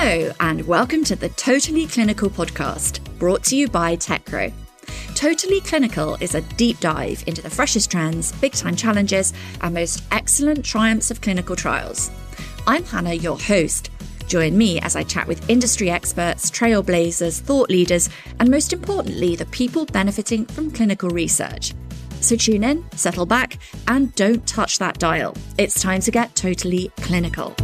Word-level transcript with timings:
Hello, 0.00 0.30
and 0.38 0.64
welcome 0.64 1.02
to 1.02 1.16
the 1.16 1.28
Totally 1.30 1.84
Clinical 1.84 2.30
podcast, 2.30 3.00
brought 3.18 3.42
to 3.42 3.56
you 3.56 3.66
by 3.66 3.96
Techro. 3.96 4.52
Totally 5.16 5.60
Clinical 5.62 6.14
is 6.20 6.36
a 6.36 6.40
deep 6.40 6.78
dive 6.78 7.24
into 7.26 7.42
the 7.42 7.50
freshest 7.50 7.90
trends, 7.90 8.30
big 8.30 8.52
time 8.52 8.76
challenges, 8.76 9.32
and 9.60 9.74
most 9.74 10.04
excellent 10.12 10.64
triumphs 10.64 11.10
of 11.10 11.20
clinical 11.20 11.56
trials. 11.56 12.12
I'm 12.64 12.84
Hannah, 12.84 13.14
your 13.14 13.40
host. 13.40 13.90
Join 14.28 14.56
me 14.56 14.78
as 14.82 14.94
I 14.94 15.02
chat 15.02 15.26
with 15.26 15.50
industry 15.50 15.90
experts, 15.90 16.48
trailblazers, 16.48 17.40
thought 17.40 17.68
leaders, 17.68 18.08
and 18.38 18.48
most 18.48 18.72
importantly, 18.72 19.34
the 19.34 19.46
people 19.46 19.84
benefiting 19.84 20.46
from 20.46 20.70
clinical 20.70 21.10
research. 21.10 21.74
So 22.20 22.36
tune 22.36 22.62
in, 22.62 22.88
settle 22.92 23.26
back, 23.26 23.58
and 23.88 24.14
don't 24.14 24.46
touch 24.46 24.78
that 24.78 25.00
dial. 25.00 25.36
It's 25.58 25.82
time 25.82 26.02
to 26.02 26.12
get 26.12 26.36
totally 26.36 26.92
clinical. 26.98 27.56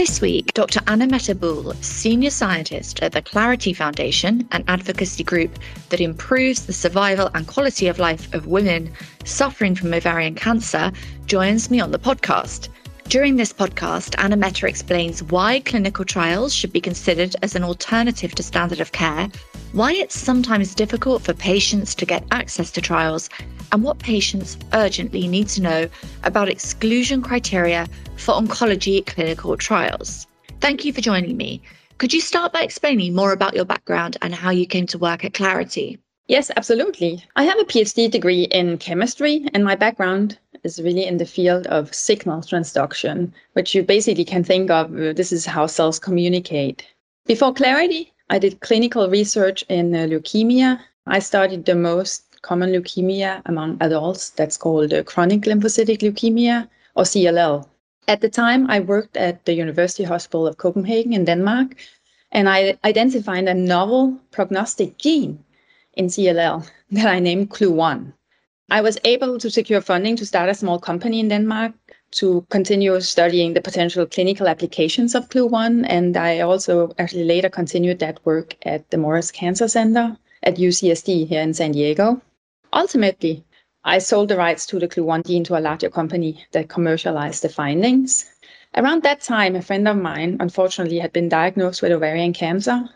This 0.00 0.22
week, 0.22 0.54
Dr. 0.54 0.80
Anna 0.86 1.06
Mehta-Boole, 1.06 1.74
senior 1.82 2.30
scientist 2.30 3.02
at 3.02 3.12
the 3.12 3.20
Clearity 3.20 3.74
Foundation, 3.74 4.48
an 4.50 4.64
advocacy 4.66 5.22
group 5.22 5.58
that 5.90 6.00
improves 6.00 6.64
the 6.64 6.72
survival 6.72 7.28
and 7.34 7.46
quality 7.46 7.86
of 7.86 7.98
life 7.98 8.32
of 8.32 8.46
women 8.46 8.90
suffering 9.26 9.74
from 9.74 9.92
ovarian 9.92 10.34
cancer, 10.34 10.90
joins 11.26 11.70
me 11.70 11.80
on 11.80 11.90
the 11.90 11.98
podcast. 11.98 12.70
During 13.10 13.36
this 13.36 13.52
podcast, 13.52 14.14
Anna 14.16 14.38
Mehta 14.38 14.66
explains 14.66 15.22
why 15.22 15.60
clinical 15.60 16.06
trials 16.06 16.54
should 16.54 16.72
be 16.72 16.80
considered 16.80 17.36
as 17.42 17.54
an 17.54 17.62
alternative 17.62 18.34
to 18.36 18.42
standard 18.42 18.80
of 18.80 18.92
care, 18.92 19.28
why 19.72 19.92
it's 19.92 20.18
sometimes 20.18 20.74
difficult 20.74 21.22
for 21.22 21.32
patients 21.32 21.94
to 21.94 22.04
get 22.04 22.24
access 22.30 22.70
to 22.72 22.80
trials, 22.80 23.30
and 23.72 23.84
what 23.84 23.98
patients 24.00 24.56
urgently 24.72 25.28
need 25.28 25.48
to 25.48 25.62
know 25.62 25.88
about 26.24 26.48
exclusion 26.48 27.22
criteria 27.22 27.86
for 28.16 28.34
oncology 28.34 29.06
clinical 29.06 29.56
trials. 29.56 30.26
Thank 30.60 30.84
you 30.84 30.92
for 30.92 31.00
joining 31.00 31.36
me. 31.36 31.62
Could 31.98 32.12
you 32.12 32.20
start 32.20 32.52
by 32.52 32.62
explaining 32.62 33.14
more 33.14 33.32
about 33.32 33.54
your 33.54 33.64
background 33.64 34.16
and 34.22 34.34
how 34.34 34.50
you 34.50 34.66
came 34.66 34.86
to 34.88 34.98
work 34.98 35.24
at 35.24 35.34
Clearity? 35.34 35.98
Yes, 36.26 36.50
absolutely. 36.56 37.24
I 37.36 37.44
have 37.44 37.58
a 37.58 37.64
PhD 37.64 38.10
degree 38.10 38.44
in 38.44 38.78
chemistry, 38.78 39.46
and 39.52 39.64
my 39.64 39.74
background 39.74 40.38
is 40.64 40.80
really 40.80 41.04
in 41.04 41.16
the 41.16 41.26
field 41.26 41.66
of 41.68 41.94
signal 41.94 42.40
transduction, 42.40 43.32
which 43.54 43.74
you 43.74 43.82
basically 43.82 44.24
can 44.24 44.44
think 44.44 44.70
of 44.70 44.92
uh, 44.94 45.12
this 45.12 45.32
is 45.32 45.46
how 45.46 45.66
cells 45.66 45.98
communicate. 45.98 46.86
Before 47.26 47.52
Clearity, 47.52 48.12
I 48.32 48.38
did 48.38 48.60
clinical 48.60 49.10
research 49.10 49.64
in 49.68 49.92
uh, 49.92 50.06
leukemia. 50.06 50.78
I 51.08 51.18
studied 51.18 51.64
the 51.64 51.74
most 51.74 52.22
common 52.42 52.70
leukemia 52.70 53.42
among 53.46 53.76
adults. 53.80 54.30
That's 54.30 54.56
called 54.56 54.92
uh, 54.92 55.02
chronic 55.02 55.40
lymphocytic 55.40 55.98
leukemia 55.98 56.68
or 56.94 57.02
CLL. 57.02 57.66
At 58.06 58.20
the 58.20 58.28
time, 58.28 58.70
I 58.70 58.78
worked 58.78 59.16
at 59.16 59.44
the 59.46 59.54
University 59.54 60.04
Hospital 60.04 60.46
of 60.46 60.58
Copenhagen 60.58 61.12
in 61.12 61.24
Denmark, 61.24 61.74
and 62.30 62.48
I 62.48 62.78
identified 62.84 63.48
a 63.48 63.54
novel 63.54 64.16
prognostic 64.30 64.96
gene 64.96 65.44
in 65.94 66.06
CLL 66.06 66.70
that 66.92 67.08
I 67.08 67.18
named 67.18 67.50
CLU1. 67.50 68.12
I 68.70 68.80
was 68.80 68.96
able 69.02 69.38
to 69.38 69.50
secure 69.50 69.80
funding 69.80 70.14
to 70.14 70.24
start 70.24 70.48
a 70.48 70.54
small 70.54 70.78
company 70.78 71.18
in 71.18 71.26
Denmark 71.26 71.72
to 72.12 72.44
continue 72.50 73.00
studying 73.00 73.54
the 73.54 73.60
potential 73.60 74.06
clinical 74.06 74.48
applications 74.48 75.14
of 75.14 75.28
CLU1. 75.28 75.86
And 75.88 76.16
I 76.16 76.40
also 76.40 76.92
actually 76.98 77.24
later 77.24 77.48
continued 77.48 77.98
that 78.00 78.24
work 78.24 78.56
at 78.62 78.90
the 78.90 78.98
Moores 78.98 79.30
Cancer 79.30 79.68
Center 79.68 80.16
at 80.42 80.56
UCSD 80.56 81.28
here 81.28 81.42
in 81.42 81.54
San 81.54 81.72
Diego. 81.72 82.20
Ultimately, 82.72 83.44
I 83.84 83.98
sold 83.98 84.28
the 84.28 84.36
rights 84.36 84.66
to 84.66 84.78
the 84.78 84.88
CLU1 84.88 85.26
gene 85.26 85.44
to 85.44 85.58
a 85.58 85.60
larger 85.60 85.88
company 85.88 86.44
that 86.52 86.68
commercialized 86.68 87.42
the 87.42 87.48
findings. 87.48 88.30
Around 88.76 89.02
that 89.02 89.20
time, 89.20 89.56
a 89.56 89.62
friend 89.62 89.88
of 89.88 89.96
mine 89.96 90.36
unfortunately 90.38 90.98
had 90.98 91.12
been 91.12 91.28
diagnosed 91.28 91.82
with 91.82 91.92
ovarian 91.92 92.32
cancer. 92.32 92.88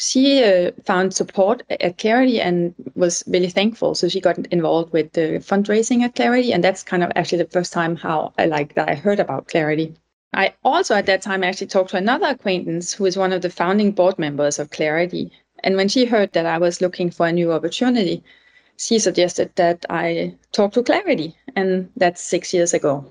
She 0.00 0.44
uh, 0.44 0.70
found 0.84 1.12
support 1.12 1.64
at 1.68 1.98
Clearity 1.98 2.40
and 2.40 2.72
was 2.94 3.24
really 3.26 3.48
thankful. 3.48 3.96
So 3.96 4.08
she 4.08 4.20
got 4.20 4.38
involved 4.46 4.92
with 4.92 5.12
the 5.12 5.40
fundraising 5.40 6.02
at 6.02 6.14
Clearity, 6.14 6.52
and 6.52 6.62
that's 6.62 6.84
kind 6.84 7.02
of 7.02 7.10
actually 7.16 7.38
the 7.38 7.50
first 7.50 7.72
time 7.72 7.96
how 7.96 8.32
I 8.38 8.46
like 8.46 8.74
that 8.74 8.88
I 8.88 8.94
heard 8.94 9.18
about 9.18 9.48
Clearity. 9.48 9.92
I 10.32 10.54
also 10.64 10.94
at 10.94 11.06
that 11.06 11.22
time 11.22 11.42
actually 11.42 11.66
talked 11.66 11.90
to 11.90 11.96
another 11.96 12.26
acquaintance 12.26 12.92
who 12.92 13.06
is 13.06 13.16
one 13.16 13.32
of 13.32 13.42
the 13.42 13.50
founding 13.50 13.90
board 13.90 14.20
members 14.20 14.60
of 14.60 14.70
Clearity. 14.70 15.32
And 15.64 15.74
when 15.74 15.88
she 15.88 16.04
heard 16.04 16.32
that 16.32 16.46
I 16.46 16.58
was 16.58 16.80
looking 16.80 17.10
for 17.10 17.26
a 17.26 17.32
new 17.32 17.52
opportunity, 17.52 18.22
she 18.76 19.00
suggested 19.00 19.50
that 19.56 19.84
I 19.90 20.36
talk 20.52 20.74
to 20.74 20.82
Clearity, 20.84 21.36
and 21.56 21.90
that's 21.96 22.22
six 22.22 22.54
years 22.54 22.72
ago. 22.72 23.04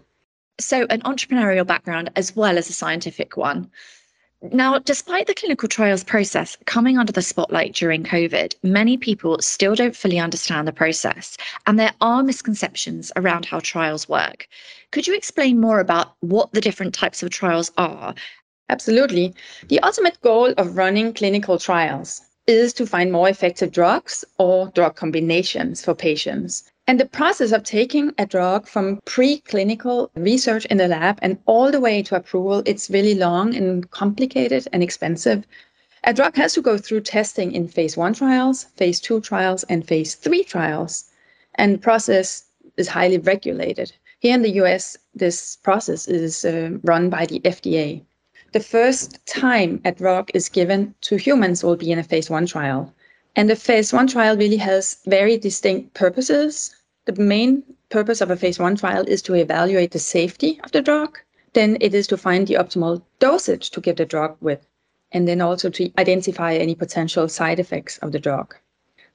So, 0.58 0.88
an 0.90 1.02
entrepreneurial 1.02 1.68
background 1.68 2.12
as 2.16 2.34
well 2.34 2.58
as 2.58 2.70
a 2.70 2.74
scientific 2.74 3.36
one. 3.36 3.70
Now, 4.44 4.78
despite 4.78 5.26
the 5.26 5.34
clinical 5.34 5.68
trials 5.68 6.04
process 6.04 6.58
coming 6.66 7.00
under 7.00 7.12
the 7.12 7.24
spotlight 7.24 7.74
during 7.74 8.04
COVID, 8.04 8.54
many 8.62 8.96
people 8.96 9.40
still 9.42 9.74
don't 9.74 9.96
fully 9.96 10.20
understand 10.20 10.68
the 10.68 10.72
process, 10.72 11.38
and 11.66 11.80
there 11.80 11.94
are 12.02 12.22
misconceptions 12.22 13.12
around 13.16 13.46
how 13.46 13.60
trials 13.62 14.08
work. 14.08 14.48
Could 14.92 15.08
you 15.08 15.16
explain 15.16 15.60
more 15.60 15.80
about 15.80 16.14
what 16.20 16.52
the 16.52 16.62
different 16.62 16.94
types 16.94 17.24
of 17.24 17.32
trials 17.32 17.72
are? 17.80 18.14
Absolutely. 18.70 19.34
The 19.70 19.80
ultimate 19.80 20.22
goal 20.22 20.54
of 20.56 20.78
running 20.78 21.14
clinical 21.14 21.58
trials 21.58 22.22
is 22.46 22.74
to 22.74 22.86
find 22.86 23.12
more 23.12 23.30
effective 23.30 23.72
drugs 23.72 24.24
or 24.38 24.68
drug 24.76 24.96
combinations 24.96 25.84
for 25.84 25.96
patients. 25.96 26.72
And 26.88 27.00
the 27.00 27.06
process 27.06 27.52
of 27.52 27.64
taking 27.64 28.14
a 28.18 28.26
drug 28.26 28.68
from 28.68 29.02
preclinical 29.06 30.10
research 30.16 30.66
in 30.66 30.78
the 30.78 30.88
lab 30.88 31.20
and 31.22 31.38
all 31.46 31.70
the 31.70 31.82
way 31.82 32.02
to 32.04 32.16
approval, 32.16 32.64
it's 32.66 32.90
really 32.90 33.14
long 33.14 33.54
and 33.56 33.90
complicated 33.92 34.68
and 34.72 34.82
expensive. 34.82 35.46
A 36.06 36.14
drug 36.14 36.36
has 36.38 36.54
to 36.54 36.62
go 36.62 36.78
through 36.78 37.02
testing 37.02 37.52
in 37.52 37.68
phase 37.68 37.98
one 37.98 38.14
trials, 38.14 38.64
phase 38.78 39.00
two 39.00 39.20
trials, 39.20 39.64
and 39.66 39.86
phase 39.86 40.16
three 40.16 40.44
trials. 40.44 41.06
And 41.56 41.76
the 41.76 41.80
process 41.80 42.46
is 42.78 42.88
highly 42.88 43.18
regulated. 43.18 43.92
Here 44.20 44.34
in 44.34 44.42
the 44.42 44.58
US, 44.64 44.98
this 45.14 45.58
process 45.58 46.08
is 46.08 46.46
uh, 46.46 46.72
run 46.84 47.10
by 47.10 47.26
the 47.26 47.42
FDA 47.42 48.02
the 48.54 48.64
first 48.64 49.24
time 49.26 49.82
a 49.84 49.92
drug 49.92 50.32
is 50.34 50.48
given 50.48 50.96
to 51.02 51.18
humans 51.18 51.64
will 51.64 51.76
be 51.76 51.92
in 51.92 52.00
a 52.00 52.04
phase 52.04 52.30
one 52.30 52.46
trial. 52.46 52.94
And 53.36 53.50
the 53.50 53.56
phase 53.56 53.92
one 53.92 54.08
trial 54.08 54.38
really 54.38 54.58
has 54.58 54.98
very 55.06 55.38
distinct 55.38 55.94
purposes. 55.94 56.74
The 57.08 57.22
main 57.22 57.64
purpose 57.88 58.20
of 58.20 58.30
a 58.32 58.36
phase 58.36 58.60
one 58.60 58.76
trial 58.76 59.06
is 59.08 59.22
to 59.22 59.34
evaluate 59.34 59.92
the 59.92 60.00
safety 60.00 60.60
of 60.66 60.74
the 60.74 60.82
drug. 60.82 61.18
Then 61.54 61.78
it 61.80 61.94
is 61.94 62.06
to 62.08 62.18
find 62.18 62.46
the 62.46 62.56
optimal 62.56 63.02
dosage 63.20 63.72
to 63.72 63.80
give 63.80 63.96
the 63.96 64.06
drug 64.06 64.36
with, 64.42 64.68
and 65.14 65.26
then 65.26 65.40
also 65.40 65.70
to 65.70 65.90
identify 65.98 66.56
any 66.56 66.76
potential 66.76 67.30
side 67.30 67.62
effects 67.62 67.98
of 68.00 68.12
the 68.12 68.20
drug. 68.20 68.56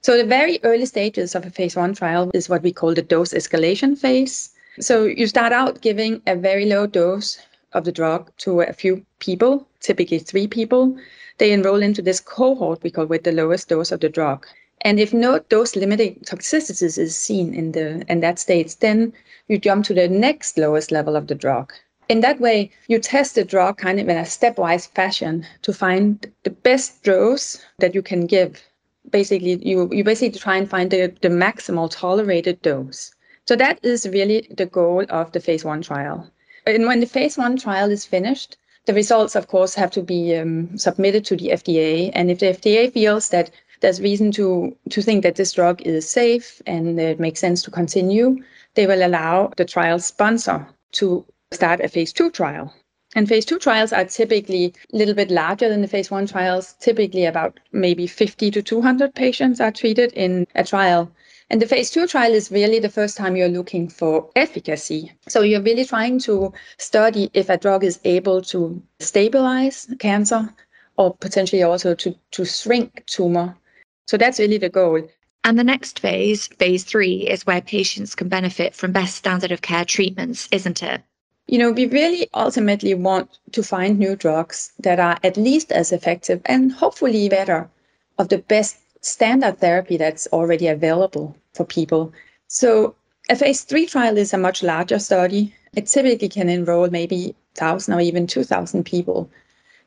So 0.01 0.17
the 0.17 0.25
very 0.25 0.59
early 0.63 0.87
stages 0.87 1.35
of 1.35 1.45
a 1.45 1.51
phase 1.51 1.75
one 1.75 1.93
trial 1.93 2.31
is 2.33 2.49
what 2.49 2.63
we 2.63 2.73
call 2.73 2.95
the 2.95 3.03
dose 3.03 3.31
escalation 3.31 3.95
phase. 3.95 4.49
So 4.79 5.03
you 5.05 5.27
start 5.27 5.53
out 5.53 5.81
giving 5.81 6.23
a 6.25 6.35
very 6.35 6.65
low 6.65 6.87
dose 6.87 7.37
of 7.73 7.83
the 7.83 7.91
drug 7.91 8.31
to 8.37 8.61
a 8.61 8.73
few 8.73 9.05
people, 9.19 9.67
typically 9.81 10.17
three 10.17 10.47
people. 10.47 10.97
They 11.37 11.51
enroll 11.51 11.83
into 11.83 12.01
this 12.01 12.19
cohort 12.19 12.81
we 12.81 12.89
call 12.89 13.05
with 13.05 13.23
the 13.23 13.31
lowest 13.31 13.69
dose 13.69 13.91
of 13.91 13.99
the 13.99 14.09
drug. 14.09 14.47
And 14.85 14.99
if 14.99 15.13
no 15.13 15.39
dose 15.39 15.75
limiting 15.75 16.19
toxicities 16.25 16.97
is 16.97 17.15
seen 17.15 17.53
in 17.53 17.71
the 17.71 18.05
in 18.09 18.19
that 18.19 18.37
state, 18.37 18.75
then 18.81 19.13
you 19.47 19.57
jump 19.57 19.85
to 19.85 19.93
the 19.93 20.09
next 20.09 20.57
lowest 20.57 20.91
level 20.91 21.15
of 21.15 21.27
the 21.27 21.35
drug. 21.35 21.73
In 22.09 22.19
that 22.19 22.41
way, 22.41 22.69
you 22.87 22.99
test 22.99 23.35
the 23.35 23.45
drug 23.45 23.77
kind 23.77 23.99
of 23.99 24.09
in 24.09 24.17
a 24.17 24.23
stepwise 24.23 24.89
fashion 24.89 25.45
to 25.61 25.71
find 25.71 26.29
the 26.43 26.49
best 26.49 27.01
dose 27.03 27.63
that 27.79 27.95
you 27.95 28.01
can 28.01 28.25
give. 28.25 28.61
Basically, 29.09 29.55
you, 29.63 29.89
you 29.91 30.03
basically 30.03 30.37
try 30.37 30.57
and 30.57 30.69
find 30.69 30.91
the, 30.91 31.13
the 31.21 31.29
maximal 31.29 31.89
tolerated 31.89 32.61
dose. 32.61 33.15
So 33.47 33.55
that 33.55 33.79
is 33.83 34.07
really 34.07 34.47
the 34.55 34.65
goal 34.65 35.05
of 35.09 35.31
the 35.31 35.39
phase 35.39 35.63
one 35.63 35.81
trial. 35.81 36.29
And 36.65 36.85
when 36.85 36.99
the 36.99 37.05
phase 37.05 37.37
one 37.37 37.57
trial 37.57 37.89
is 37.89 38.05
finished, 38.05 38.57
the 38.85 38.93
results, 38.93 39.35
of 39.35 39.47
course, 39.47 39.75
have 39.75 39.91
to 39.91 40.01
be 40.01 40.35
um, 40.35 40.77
submitted 40.77 41.23
to 41.25 41.37
the 41.37 41.49
FDA. 41.49 42.11
And 42.13 42.29
if 42.29 42.39
the 42.39 42.47
FDA 42.47 42.91
feels 42.91 43.29
that 43.29 43.49
there's 43.83 44.01
reason 44.01 44.31
to, 44.31 44.73
to 44.89 45.01
think 45.01 45.23
that 45.23 45.35
this 45.35 45.51
drug 45.51 45.81
is 45.81 46.09
safe 46.09 46.61
and 46.65 46.97
it 46.97 47.19
makes 47.19 47.41
sense 47.41 47.61
to 47.63 47.69
continue, 47.69 48.41
they 48.75 48.87
will 48.87 49.05
allow 49.05 49.51
the 49.57 49.65
trial 49.65 49.99
sponsor 49.99 50.65
to 50.93 51.25
start 51.51 51.81
a 51.81 51.89
phase 51.89 52.13
two 52.13 52.31
trial. 52.31 52.73
And 53.13 53.27
phase 53.27 53.43
two 53.43 53.59
trials 53.59 53.91
are 53.91 54.05
typically 54.05 54.73
a 54.93 54.97
little 54.97 55.13
bit 55.13 55.29
larger 55.29 55.67
than 55.67 55.81
the 55.81 55.89
phase 55.89 56.09
one 56.09 56.25
trials. 56.25 56.75
Typically, 56.79 57.25
about 57.25 57.59
maybe 57.73 58.07
50 58.07 58.51
to 58.51 58.61
200 58.61 59.13
patients 59.13 59.59
are 59.59 59.71
treated 59.71 60.13
in 60.13 60.47
a 60.55 60.63
trial. 60.63 61.11
And 61.49 61.61
the 61.61 61.67
phase 61.67 61.91
two 61.91 62.07
trial 62.07 62.33
is 62.33 62.51
really 62.51 62.79
the 62.79 62.89
first 62.89 63.17
time 63.17 63.35
you're 63.35 63.49
looking 63.49 63.89
for 63.89 64.29
efficacy. 64.37 65.11
So 65.27 65.41
you're 65.41 65.61
really 65.61 65.85
trying 65.85 66.19
to 66.19 66.53
study 66.77 67.29
if 67.33 67.49
a 67.49 67.57
drug 67.57 67.83
is 67.83 67.99
able 68.05 68.41
to 68.43 68.81
stabilize 68.99 69.93
cancer 69.99 70.49
or 70.95 71.13
potentially 71.15 71.63
also 71.63 71.93
to, 71.95 72.15
to 72.31 72.45
shrink 72.45 73.03
tumor. 73.07 73.57
So 74.05 74.17
that's 74.17 74.39
really 74.39 74.57
the 74.57 74.69
goal. 74.69 75.07
And 75.45 75.59
the 75.59 75.63
next 75.63 75.99
phase, 75.99 76.47
phase 76.47 76.83
three, 76.83 77.27
is 77.27 77.45
where 77.45 77.61
patients 77.61 78.15
can 78.15 78.29
benefit 78.29 78.73
from 78.73 78.91
best 78.91 79.15
standard 79.15 79.51
of 79.51 79.61
care 79.61 79.85
treatments, 79.85 80.47
isn't 80.51 80.81
it? 80.81 81.01
You 81.47 81.57
know, 81.57 81.71
we 81.71 81.87
really 81.87 82.29
ultimately 82.33 82.93
want 82.93 83.37
to 83.51 83.63
find 83.63 83.99
new 83.99 84.15
drugs 84.15 84.71
that 84.79 84.99
are 84.99 85.17
at 85.23 85.35
least 85.35 85.71
as 85.73 85.91
effective 85.91 86.41
and 86.45 86.71
hopefully 86.71 87.27
better 87.27 87.69
of 88.17 88.29
the 88.29 88.37
best 88.37 88.77
standard 89.01 89.59
therapy 89.59 89.97
that's 89.97 90.27
already 90.27 90.67
available 90.67 91.35
for 91.53 91.65
people. 91.65 92.13
So, 92.47 92.95
a 93.29 93.35
phase 93.35 93.63
three 93.63 93.85
trial 93.85 94.17
is 94.17 94.33
a 94.33 94.37
much 94.37 94.63
larger 94.63 94.99
study. 94.99 95.53
It 95.75 95.87
typically 95.87 96.29
can 96.29 96.47
enroll 96.47 96.89
maybe 96.89 97.35
1,000 97.57 97.93
or 97.93 97.99
even 97.99 98.27
2,000 98.27 98.85
people. 98.85 99.29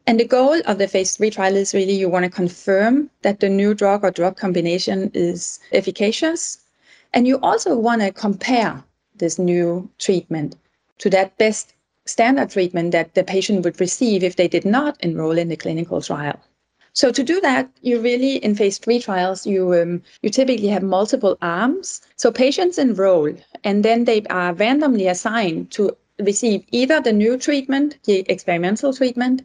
And 0.09 0.21
the 0.21 0.25
goal 0.25 0.61
of 0.67 0.79
the 0.79 0.87
phase 0.87 1.17
three 1.17 1.31
trial 1.31 1.57
is 1.57 1.75
really 1.75 1.95
you 1.95 2.09
want 2.09 2.25
to 2.25 2.31
confirm 2.31 3.11
that 3.23 3.41
the 3.41 3.49
new 3.49 3.75
drug 3.75 4.05
or 4.05 4.13
drug 4.13 4.37
combination 4.37 5.11
is 5.15 5.59
efficacious. 5.73 6.59
And 7.13 7.27
you 7.27 7.41
also 7.41 7.77
want 7.77 8.03
to 8.03 8.13
compare 8.13 8.85
this 9.17 9.37
new 9.37 9.91
treatment 9.99 10.55
to 10.99 11.11
that 11.11 11.37
best 11.39 11.75
standard 12.05 12.51
treatment 12.51 12.93
that 12.93 13.15
the 13.15 13.25
patient 13.25 13.65
would 13.65 13.81
receive 13.81 14.23
if 14.23 14.37
they 14.37 14.47
did 14.47 14.65
not 14.65 14.97
enroll 15.01 15.37
in 15.37 15.49
the 15.49 15.57
clinical 15.57 16.01
trial. 16.01 16.39
So 16.93 17.11
to 17.11 17.25
do 17.25 17.41
that, 17.41 17.69
you 17.83 18.01
really 18.01 18.37
in 18.37 18.55
phase 18.55 18.79
three 18.79 19.01
trials 19.01 19.45
you 19.45 19.75
um, 19.75 20.03
you 20.23 20.31
typically 20.31 20.69
have 20.69 20.83
multiple 20.85 21.37
arms. 21.43 22.01
So 22.15 22.31
patients 22.31 22.79
enroll, 22.79 23.35
and 23.65 23.85
then 23.85 24.05
they 24.05 24.23
are 24.31 24.55
randomly 24.55 25.09
assigned 25.09 25.73
to 25.73 25.97
receive 26.21 26.65
either 26.71 27.01
the 27.01 27.13
new 27.13 27.37
treatment, 27.37 27.99
the 28.05 28.25
experimental 28.31 28.95
treatment, 28.95 29.45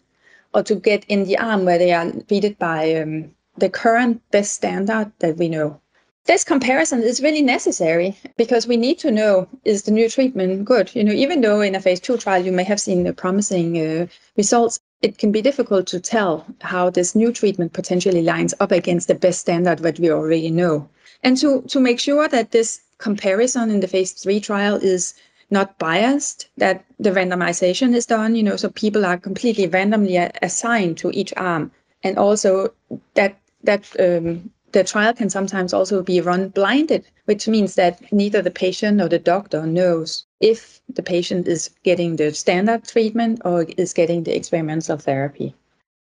or 0.53 0.63
to 0.63 0.75
get 0.75 1.05
in 1.07 1.25
the 1.25 1.37
arm 1.37 1.65
where 1.65 1.77
they 1.77 1.91
are 1.91 2.11
treated 2.27 2.57
by 2.59 2.95
um, 2.95 3.31
the 3.57 3.69
current 3.69 4.21
best 4.31 4.53
standard 4.53 5.11
that 5.19 5.37
we 5.37 5.49
know. 5.49 5.79
This 6.25 6.43
comparison 6.43 7.01
is 7.01 7.21
really 7.21 7.41
necessary 7.41 8.15
because 8.37 8.67
we 8.67 8.77
need 8.77 8.99
to 8.99 9.11
know 9.11 9.47
is 9.65 9.83
the 9.83 9.91
new 9.91 10.07
treatment 10.07 10.65
good? 10.65 10.93
You 10.95 11.03
know, 11.03 11.13
even 11.13 11.41
though 11.41 11.61
in 11.61 11.73
a 11.73 11.81
phase 11.81 11.99
two 11.99 12.17
trial 12.17 12.45
you 12.45 12.51
may 12.51 12.63
have 12.63 12.79
seen 12.79 13.03
the 13.03 13.13
promising 13.13 13.77
uh, 13.77 14.07
results, 14.37 14.79
it 15.01 15.17
can 15.17 15.31
be 15.31 15.41
difficult 15.41 15.87
to 15.87 15.99
tell 15.99 16.45
how 16.61 16.91
this 16.91 17.15
new 17.15 17.31
treatment 17.31 17.73
potentially 17.73 18.21
lines 18.21 18.53
up 18.59 18.71
against 18.71 19.07
the 19.07 19.15
best 19.15 19.39
standard 19.41 19.79
that 19.79 19.99
we 19.99 20.11
already 20.11 20.51
know. 20.51 20.87
And 21.23 21.37
to, 21.37 21.63
to 21.63 21.79
make 21.79 21.99
sure 21.99 22.27
that 22.27 22.51
this 22.51 22.81
comparison 22.99 23.71
in 23.71 23.79
the 23.79 23.87
phase 23.87 24.11
three 24.11 24.39
trial 24.39 24.75
is 24.75 25.15
not 25.51 25.77
biased, 25.77 26.47
that 26.57 26.85
the 26.99 27.11
randomization 27.11 27.93
is 27.93 28.05
done, 28.05 28.35
you 28.35 28.43
know, 28.43 28.55
so 28.55 28.69
people 28.69 29.05
are 29.05 29.17
completely 29.17 29.67
randomly 29.67 30.17
assigned 30.41 30.97
to 30.99 31.11
each 31.11 31.33
arm. 31.37 31.71
And 32.03 32.17
also 32.17 32.73
that 33.13 33.37
that 33.63 33.85
um, 33.99 34.49
the 34.71 34.83
trial 34.83 35.13
can 35.13 35.29
sometimes 35.29 35.73
also 35.73 36.01
be 36.01 36.21
run 36.21 36.49
blinded, 36.49 37.05
which 37.25 37.47
means 37.47 37.75
that 37.75 38.11
neither 38.11 38.41
the 38.41 38.51
patient 38.51 39.01
or 39.01 39.09
the 39.09 39.19
doctor 39.19 39.65
knows 39.65 40.25
if 40.39 40.81
the 40.89 41.03
patient 41.03 41.47
is 41.47 41.69
getting 41.83 42.15
the 42.15 42.33
standard 42.33 42.87
treatment 42.87 43.41
or 43.45 43.63
is 43.77 43.93
getting 43.93 44.23
the 44.23 44.35
experimental 44.35 44.97
therapy. 44.97 45.53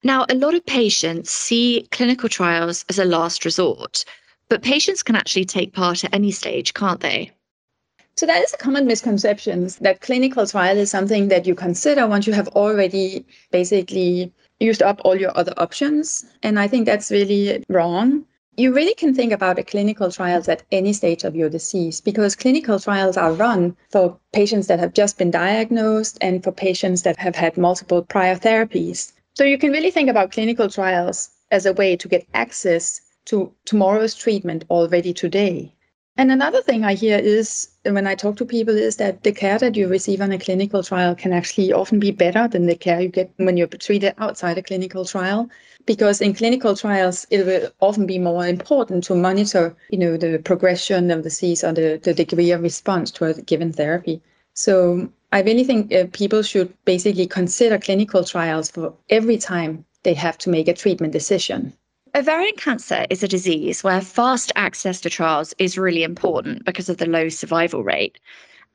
Now, 0.04 0.26
a 0.30 0.36
lot 0.36 0.54
of 0.54 0.66
patients 0.66 1.32
see 1.32 1.88
clinical 1.92 2.30
trials 2.30 2.86
as 2.90 3.00
a 3.00 3.06
last 3.06 3.46
resort, 3.46 4.06
but 4.50 4.62
patients 4.62 5.02
can 5.02 5.16
actually 5.16 5.46
take 5.46 5.74
part 5.74 6.04
at 6.04 6.14
any 6.14 6.32
stage, 6.32 6.74
can't 6.74 7.00
they? 7.00 7.32
So 8.18 8.26
that 8.26 8.44
is 8.44 8.52
a 8.52 8.58
common 8.58 8.88
misconception 8.88 9.70
that 9.82 10.02
clinical 10.02 10.48
trial 10.48 10.76
is 10.76 10.90
something 10.90 11.28
that 11.28 11.46
you 11.46 11.54
consider 11.54 12.08
once 12.08 12.26
you 12.26 12.34
have 12.34 12.48
already 12.50 13.24
basically 13.52 14.34
used 14.60 14.82
up 14.82 15.00
all 15.06 15.16
your 15.16 15.38
other 15.38 15.54
options. 15.58 16.26
And 16.42 16.60
I 16.60 16.68
think 16.68 16.88
that's 16.88 17.12
really 17.12 17.64
wrong. 17.70 18.26
You 18.56 18.74
really 18.74 18.96
can 18.96 19.14
think 19.14 19.32
about 19.32 19.60
a 19.60 19.64
clinical 19.64 20.12
trials 20.12 20.48
at 20.50 20.64
any 20.72 20.94
stage 20.94 21.26
of 21.26 21.36
your 21.36 21.48
disease 21.48 22.02
because 22.02 22.36
clinical 22.36 22.80
trials 22.80 23.18
are 23.18 23.34
run 23.34 23.78
for 23.92 24.18
patients 24.34 24.66
that 24.66 24.80
have 24.80 24.94
just 24.94 25.20
been 25.20 25.30
diagnosed 25.30 26.18
and 26.20 26.44
for 26.44 26.52
patients 26.52 27.04
that 27.04 27.18
have 27.18 27.36
had 27.36 27.56
multiple 27.56 28.02
prior 28.02 28.36
therapies. 28.36 29.14
So 29.36 29.44
you 29.44 29.60
can 29.60 29.72
really 29.72 29.92
think 29.92 30.10
about 30.10 30.32
clinical 30.32 30.72
trials 30.72 31.30
as 31.52 31.68
a 31.68 31.74
way 31.74 31.96
to 31.96 32.08
get 32.08 32.26
access 32.34 33.00
to 33.26 33.54
tomorrow's 33.66 34.16
treatment 34.16 34.66
already 34.72 35.14
today. 35.14 35.76
And 36.20 36.32
another 36.32 36.64
thing 36.64 36.84
I 36.84 36.96
hear 36.96 37.20
is 37.20 37.70
when 37.84 38.08
I 38.08 38.16
talk 38.16 38.38
to 38.38 38.46
people 38.46 38.76
is 38.76 38.96
that 38.96 39.22
the 39.22 39.32
care 39.32 39.60
that 39.60 39.76
you 39.76 39.88
receive 39.88 40.20
on 40.20 40.32
a 40.32 40.40
clinical 40.40 40.82
trial 40.82 41.14
can 41.14 41.32
actually 41.32 41.72
often 41.72 42.00
be 42.00 42.10
better 42.10 42.48
than 42.48 42.66
the 42.66 42.76
care 42.76 43.00
you 43.00 43.10
get 43.10 43.32
when 43.38 43.56
you're 43.56 43.68
treated 43.68 44.16
outside 44.18 44.58
a 44.58 44.64
clinical 44.64 45.06
trial. 45.06 45.48
Because 45.86 46.20
in 46.20 46.34
clinical 46.34 46.76
trials, 46.76 47.28
it 47.30 47.46
will 47.46 47.70
often 47.82 48.08
be 48.08 48.18
more 48.18 48.48
important 48.48 49.04
to 49.04 49.16
monitor, 49.16 49.76
you 49.92 50.00
know, 50.00 50.18
the 50.18 50.40
progression 50.40 51.12
of 51.12 51.20
the 51.20 51.30
disease 51.30 51.64
or 51.64 51.72
the, 51.72 52.00
the 52.02 52.16
degree 52.16 52.50
of 52.50 52.64
response 52.64 53.12
to 53.12 53.26
a 53.26 53.34
given 53.36 53.72
therapy. 53.72 54.20
So 54.56 55.10
I 55.32 55.44
really 55.44 55.66
think 55.66 55.94
uh, 55.94 56.06
people 56.14 56.42
should 56.42 56.74
basically 56.84 57.28
consider 57.28 57.78
clinical 57.78 58.24
trials 58.24 58.72
for 58.72 58.92
every 59.12 59.38
time 59.38 59.86
they 60.02 60.16
have 60.16 60.40
to 60.40 60.50
make 60.50 60.68
a 60.68 60.74
treatment 60.74 61.14
decision. 61.14 61.74
Ovarian 62.18 62.56
cancer 62.56 63.06
is 63.12 63.22
a 63.22 63.28
disease 63.28 63.84
where 63.84 64.02
fast 64.02 64.52
access 64.56 65.00
to 65.02 65.08
trials 65.08 65.54
is 65.60 65.78
really 65.78 66.02
important 66.02 66.66
because 66.66 66.90
of 66.90 66.98
the 66.98 67.06
low 67.06 67.30
survival 67.30 67.84
rate. 67.84 68.18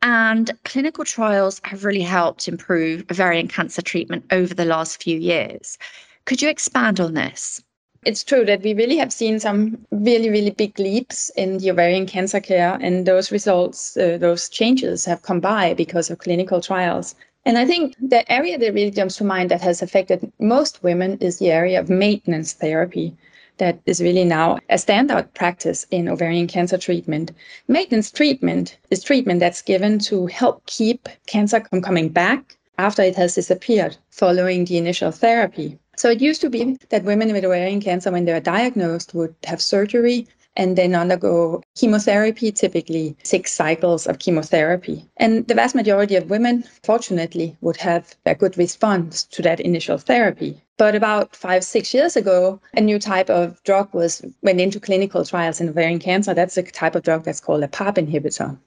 And 0.01 0.53
clinical 0.63 1.05
trials 1.05 1.61
have 1.65 1.85
really 1.85 2.03
helped 2.03 2.47
improve 2.47 3.05
ovarian 3.11 3.49
cancer 3.49 3.83
treatment 3.83 4.25
over 4.31 4.55
the 4.55 4.65
last 4.65 5.03
few 5.03 5.19
years. 5.19 5.77
Could 6.25 6.41
you 6.41 6.49
expand 6.49 7.01
on 7.01 7.15
this? 7.15 7.61
It's 8.05 8.23
true 8.23 8.45
that 8.45 8.63
we 8.63 8.75
really 8.75 8.97
have 8.99 9.13
seen 9.13 9.41
some 9.41 9.77
really, 9.91 10.31
really 10.31 10.51
big 10.51 10.79
leaps 10.79 11.29
in 11.31 11.59
the 11.59 11.73
ovarian 11.73 12.07
cancer 12.07 12.39
care, 12.39 12.79
and 12.81 13.07
those 13.07 13.33
results, 13.33 13.97
uh, 13.97 14.19
those 14.19 14.49
changes 14.49 15.05
have 15.07 15.23
come 15.23 15.41
by 15.41 15.75
because 15.75 16.11
of 16.11 16.21
clinical 16.21 16.61
trials. 16.61 17.17
And 17.45 17.59
I 17.59 17.67
think 17.67 17.97
the 18.01 18.23
area 18.31 18.57
that 18.57 18.73
really 18.73 18.93
jumps 18.93 19.17
to 19.17 19.25
mind 19.25 19.51
that 19.51 19.63
has 19.63 19.83
affected 19.83 20.33
most 20.39 20.85
women 20.85 21.19
is 21.19 21.41
the 21.41 21.51
area 21.51 21.81
of 21.81 21.91
maintenance 21.91 22.53
therapy 22.53 23.17
that 23.59 23.81
is 23.87 24.01
really 24.01 24.25
now 24.25 24.59
a 24.71 24.79
standard 24.79 25.33
practice 25.35 25.87
in 25.91 26.09
ovarian 26.09 26.47
cancer 26.47 26.79
treatment. 26.79 27.33
Maintenance 27.69 28.11
treatment 28.11 28.79
is 28.91 29.03
treatment 29.03 29.41
that's 29.41 29.63
given 29.63 29.99
to 30.01 30.27
help 30.27 30.65
keep 30.67 31.09
cancer 31.27 31.63
from 31.71 31.83
coming 31.83 32.09
back 32.09 32.57
after 32.79 33.03
it 33.03 33.17
has 33.17 33.35
disappeared 33.35 33.97
following 34.11 34.65
the 34.65 34.79
initial 34.79 35.11
therapy. 35.11 35.79
So 35.97 36.11
it 36.11 36.21
used 36.21 36.41
to 36.41 36.51
be 36.51 36.79
that 36.89 37.05
women 37.05 37.33
with 37.33 37.45
ovarian 37.45 37.81
cancer, 37.81 38.11
when 38.11 38.25
they 38.25 38.33
were 38.33 38.41
diagnosed, 38.41 39.15
would 39.15 39.35
have 39.45 39.61
surgery 39.61 40.27
and 40.57 40.77
then 40.77 40.95
undergo 40.95 41.63
chemotherapy, 41.77 42.53
typically 42.53 43.17
six 43.23 43.53
cycles 43.53 44.07
of 44.07 44.19
chemotherapy. 44.19 45.09
And 45.17 45.47
the 45.49 45.55
vast 45.55 45.75
majority 45.75 46.17
of 46.17 46.31
women, 46.31 46.65
fortunately, 46.83 47.57
would 47.61 47.77
have 47.79 48.15
a 48.27 48.35
good 48.35 48.57
response 48.59 49.25
to 49.25 49.43
that 49.43 49.61
initial 49.61 49.99
therapy. 49.99 50.61
But 50.79 50.95
about 50.95 51.37
five, 51.37 51.65
six 51.65 51.95
years 51.95 52.17
ago, 52.17 52.61
a 52.75 52.81
new 52.81 52.99
type 52.99 53.31
of 53.31 53.63
drug 53.63 53.93
was 53.95 54.23
went 54.43 54.61
into 54.61 54.81
clinical 54.81 55.25
trials 55.25 55.61
in 55.61 55.69
ovarian 55.69 55.99
cancer. 55.99 56.35
That's 56.35 56.57
a 56.57 56.63
type 56.63 56.95
of 56.95 57.03
drug 57.03 57.25
that's 57.25 57.41
called 57.41 57.63
a 57.63 57.69
PARP 57.69 57.97
inhibitor. 57.97 58.59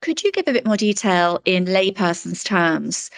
Could 0.00 0.22
you 0.22 0.32
give 0.32 0.48
a 0.48 0.52
bit 0.52 0.66
more 0.66 0.76
detail 0.76 1.40
in 1.44 1.64
layperson's 1.64 2.44
terms? 2.44 3.10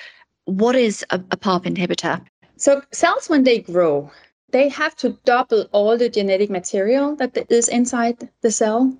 What 0.45 0.77
is 0.77 1.05
a, 1.11 1.17
a 1.31 1.37
PARP 1.37 1.65
inhibitor? 1.65 2.25
So 2.57 2.83
cells, 2.93 3.29
when 3.29 3.45
they 3.45 3.59
grow, 3.59 4.11
they 4.55 4.69
have 4.69 4.95
to 4.95 5.19
double 5.25 5.67
all 5.73 5.99
the 5.99 6.09
genetic 6.09 6.49
material 6.49 7.17
that 7.17 7.37
is 7.51 7.69
inside 7.69 8.29
the 8.43 8.53
cell. 8.53 8.97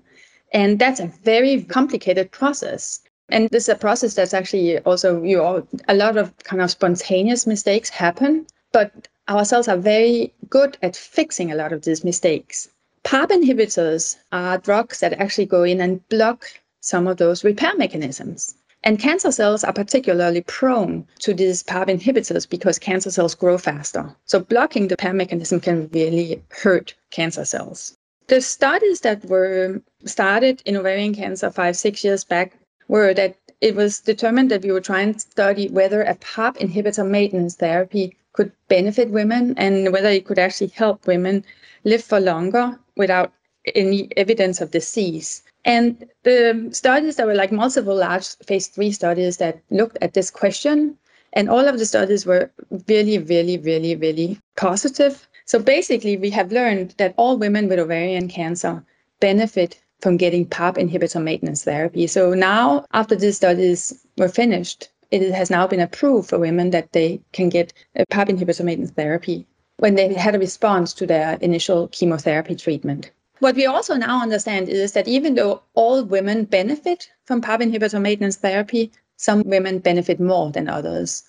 And 0.51 0.79
that's 0.79 0.99
a 0.99 1.13
very 1.23 1.63
complicated 1.63 2.29
process. 2.31 2.99
And 3.29 3.49
this 3.51 3.63
is 3.63 3.69
a 3.69 3.75
process 3.75 4.15
that's 4.15 4.33
actually 4.33 4.79
also 4.79 5.23
you 5.23 5.37
know, 5.37 5.65
a 5.87 5.95
lot 5.95 6.17
of 6.17 6.35
kind 6.43 6.61
of 6.61 6.71
spontaneous 6.71 7.47
mistakes 7.47 7.89
happen, 7.89 8.45
but 8.73 9.07
our 9.29 9.45
cells 9.45 9.69
are 9.69 9.77
very 9.77 10.33
good 10.49 10.77
at 10.81 10.97
fixing 10.97 11.53
a 11.53 11.55
lot 11.55 11.71
of 11.71 11.83
these 11.83 12.03
mistakes. 12.03 12.67
PARP 13.05 13.29
inhibitors 13.29 14.17
are 14.33 14.57
drugs 14.57 14.99
that 14.99 15.13
actually 15.13 15.45
go 15.45 15.63
in 15.63 15.79
and 15.79 16.05
block 16.09 16.45
some 16.81 17.07
of 17.07 17.15
those 17.15 17.45
repair 17.45 17.77
mechanisms. 17.77 18.55
And 18.85 18.99
cancer 18.99 19.31
cells 19.31 19.63
are 19.63 19.73
particularly 19.73 20.41
prone 20.41 21.07
to 21.19 21.33
these 21.33 21.63
PARP 21.63 21.87
inhibitors 21.87 22.47
because 22.47 22.77
cancer 22.77 23.09
cells 23.09 23.33
grow 23.33 23.57
faster. 23.57 24.15
So 24.25 24.39
blocking 24.39 24.87
the 24.87 24.95
PAR 24.95 25.11
mechanism 25.11 25.59
can 25.59 25.89
really 25.91 26.43
hurt 26.49 26.93
cancer 27.09 27.45
cells. 27.45 27.97
The 28.27 28.41
studies 28.41 29.01
that 29.01 29.25
were 29.25 29.81
started 30.05 30.61
in 30.65 30.77
ovarian 30.77 31.15
cancer 31.15 31.49
five, 31.49 31.75
six 31.75 32.03
years 32.03 32.23
back 32.23 32.57
were 32.87 33.11
that 33.15 33.35
it 33.59 33.75
was 33.75 34.01
determined 34.01 34.51
that 34.51 34.61
we 34.61 34.71
were 34.71 34.81
trying 34.81 35.13
to 35.13 35.19
study 35.19 35.67
whether 35.69 36.03
a 36.03 36.13
PARP 36.15 36.57
inhibitor 36.57 37.07
maintenance 37.09 37.55
therapy 37.55 38.15
could 38.33 38.51
benefit 38.67 39.09
women 39.09 39.55
and 39.57 39.91
whether 39.93 40.09
it 40.09 40.25
could 40.25 40.37
actually 40.37 40.67
help 40.67 41.07
women 41.07 41.43
live 41.85 42.03
for 42.03 42.19
longer 42.19 42.77
without 42.95 43.33
any 43.73 44.09
evidence 44.15 44.61
of 44.61 44.69
disease. 44.69 45.41
And 45.65 46.07
the 46.23 46.69
studies, 46.71 47.15
that 47.15 47.25
were 47.25 47.33
like 47.33 47.51
multiple 47.51 47.95
large 47.95 48.37
phase 48.45 48.67
three 48.67 48.91
studies 48.91 49.37
that 49.37 49.61
looked 49.71 49.97
at 50.01 50.13
this 50.13 50.29
question. 50.29 50.97
And 51.33 51.49
all 51.49 51.67
of 51.67 51.79
the 51.79 51.85
studies 51.85 52.25
were 52.25 52.51
really, 52.87 53.17
really, 53.17 53.57
really, 53.57 53.95
really 53.95 54.39
positive. 54.55 55.27
So 55.45 55.59
basically, 55.59 56.17
we 56.17 56.29
have 56.29 56.51
learned 56.51 56.95
that 56.97 57.13
all 57.17 57.37
women 57.37 57.67
with 57.67 57.79
ovarian 57.79 58.27
cancer 58.27 58.83
benefit 59.19 59.79
from 60.01 60.17
getting 60.17 60.45
PARP 60.45 60.77
inhibitor 60.77 61.21
maintenance 61.21 61.63
therapy. 61.63 62.07
So 62.07 62.33
now, 62.33 62.85
after 62.93 63.15
these 63.15 63.35
studies 63.35 64.05
were 64.17 64.29
finished, 64.29 64.89
it 65.11 65.31
has 65.31 65.49
now 65.49 65.67
been 65.67 65.79
approved 65.79 66.29
for 66.29 66.39
women 66.39 66.69
that 66.71 66.91
they 66.93 67.21
can 67.31 67.49
get 67.49 67.73
a 67.95 68.05
PARP 68.05 68.29
inhibitor 68.29 68.63
maintenance 68.63 68.91
therapy 68.91 69.47
when 69.77 69.95
they 69.95 70.13
had 70.13 70.35
a 70.35 70.39
response 70.39 70.93
to 70.93 71.05
their 71.05 71.37
initial 71.41 71.87
chemotherapy 71.89 72.55
treatment. 72.55 73.11
What 73.39 73.55
we 73.55 73.65
also 73.65 73.95
now 73.95 74.21
understand 74.21 74.69
is 74.69 74.93
that 74.93 75.09
even 75.09 75.35
though 75.35 75.61
all 75.73 76.03
women 76.03 76.45
benefit 76.45 77.09
from 77.25 77.41
PARP 77.41 77.61
inhibitor 77.61 78.01
maintenance 78.01 78.37
therapy, 78.37 78.91
some 79.17 79.43
women 79.43 79.79
benefit 79.79 80.19
more 80.19 80.51
than 80.51 80.69
others. 80.69 81.23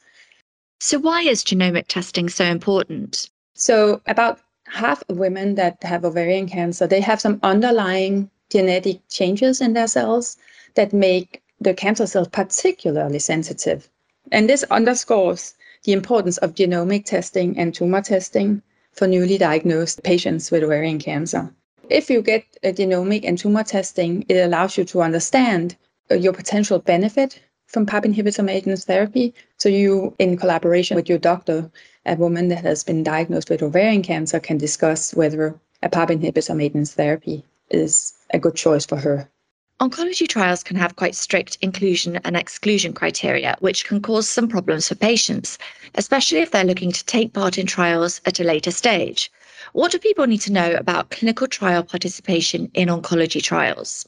So, 0.78 0.98
why 0.98 1.22
is 1.22 1.42
genomic 1.42 1.86
testing 1.88 2.28
so 2.28 2.44
important? 2.44 3.28
So, 3.54 4.02
about 4.06 4.38
half 4.68 5.02
of 5.08 5.18
women 5.18 5.56
that 5.56 5.82
have 5.82 6.04
ovarian 6.04 6.48
cancer, 6.48 6.86
they 6.86 7.00
have 7.00 7.20
some 7.20 7.40
underlying 7.42 8.30
genetic 8.50 9.00
changes 9.08 9.60
in 9.60 9.72
their 9.72 9.88
cells 9.88 10.36
that 10.74 10.92
make 10.92 11.42
the 11.60 11.74
cancer 11.74 12.06
cells 12.06 12.28
particularly 12.28 13.18
sensitive. 13.18 13.88
And 14.30 14.48
this 14.48 14.62
underscores 14.64 15.54
the 15.84 15.92
importance 15.92 16.38
of 16.38 16.54
genomic 16.54 17.04
testing 17.04 17.58
and 17.58 17.74
tumor 17.74 18.02
testing 18.02 18.62
for 18.92 19.06
newly 19.06 19.38
diagnosed 19.38 20.02
patients 20.02 20.50
with 20.50 20.62
ovarian 20.62 20.98
cancer. 20.98 21.52
If 21.88 22.10
you 22.10 22.20
get 22.20 22.44
a 22.64 22.72
genomic 22.72 23.24
and 23.24 23.38
tumor 23.38 23.62
testing, 23.62 24.24
it 24.28 24.38
allows 24.38 24.76
you 24.76 24.84
to 24.86 25.02
understand 25.02 25.76
uh, 26.10 26.16
your 26.16 26.32
potential 26.32 26.80
benefit 26.80 27.40
from 27.68 27.86
PARP 27.86 28.04
inhibitor 28.06 28.44
maintenance 28.44 28.84
therapy. 28.84 29.32
So 29.58 29.68
you, 29.68 30.12
in 30.18 30.36
collaboration 30.36 30.96
with 30.96 31.08
your 31.08 31.18
doctor, 31.18 31.70
a 32.04 32.16
woman 32.16 32.48
that 32.48 32.64
has 32.64 32.82
been 32.82 33.04
diagnosed 33.04 33.50
with 33.50 33.62
ovarian 33.62 34.02
cancer 34.02 34.40
can 34.40 34.58
discuss 34.58 35.14
whether 35.14 35.54
a 35.82 35.88
PARP 35.88 36.10
inhibitor 36.10 36.56
maintenance 36.56 36.92
therapy 36.92 37.44
is 37.70 38.14
a 38.30 38.38
good 38.40 38.56
choice 38.56 38.84
for 38.84 38.96
her. 38.96 39.28
Oncology 39.80 40.26
trials 40.26 40.64
can 40.64 40.76
have 40.76 40.96
quite 40.96 41.14
strict 41.14 41.56
inclusion 41.60 42.16
and 42.24 42.36
exclusion 42.36 42.94
criteria, 42.94 43.56
which 43.60 43.84
can 43.84 44.00
cause 44.00 44.28
some 44.28 44.48
problems 44.48 44.88
for 44.88 44.96
patients, 44.96 45.56
especially 45.94 46.38
if 46.38 46.50
they're 46.50 46.64
looking 46.64 46.90
to 46.90 47.04
take 47.04 47.32
part 47.32 47.58
in 47.58 47.66
trials 47.66 48.20
at 48.24 48.40
a 48.40 48.44
later 48.44 48.72
stage. 48.72 49.30
What 49.72 49.92
do 49.92 49.98
people 49.98 50.26
need 50.26 50.40
to 50.42 50.52
know 50.52 50.74
about 50.74 51.10
clinical 51.10 51.46
trial 51.46 51.82
participation 51.82 52.70
in 52.74 52.88
oncology 52.88 53.42
trials? 53.42 54.06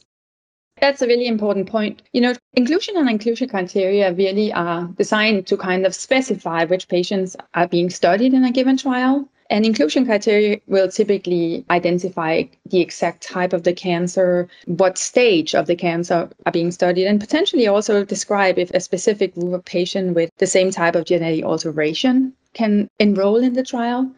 That's 0.81 1.01
a 1.01 1.07
really 1.07 1.27
important 1.27 1.67
point. 1.67 2.01
You 2.13 2.21
know, 2.21 2.33
inclusion 2.53 2.95
and 2.95 3.09
inclusion 3.09 3.49
criteria 3.49 4.13
really 4.13 4.53
are 4.53 4.85
designed 4.97 5.45
to 5.47 5.57
kind 5.57 5.85
of 5.85 5.93
specify 5.93 6.63
which 6.63 6.87
patients 6.87 7.35
are 7.53 7.67
being 7.67 7.89
studied 7.89 8.33
in 8.33 8.45
a 8.45 8.51
given 8.51 8.77
trial. 8.77 9.27
And 9.51 9.65
inclusion 9.65 10.05
criteria 10.05 10.59
will 10.67 10.89
typically 10.89 11.65
identify 11.71 12.43
the 12.67 12.81
exact 12.81 13.23
type 13.23 13.51
of 13.51 13.63
the 13.63 13.73
cancer, 13.73 14.47
what 14.67 14.97
stage 14.97 15.55
of 15.55 15.65
the 15.65 15.75
cancer 15.75 16.29
are 16.45 16.51
being 16.51 16.71
studied, 16.71 17.07
and 17.07 17.19
potentially 17.19 17.67
also 17.67 18.05
describe 18.05 18.59
if 18.59 18.69
a 18.71 18.79
specific 18.79 19.33
group 19.33 19.53
of 19.53 19.65
patients 19.65 20.13
with 20.13 20.29
the 20.37 20.47
same 20.47 20.69
type 20.69 20.95
of 20.95 21.05
genetic 21.05 21.43
alteration 21.43 22.31
can 22.53 22.87
enroll 22.99 23.37
in 23.37 23.53
the 23.53 23.63
trial. 23.63 24.09